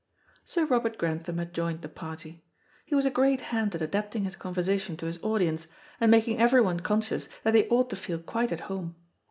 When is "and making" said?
5.99-6.39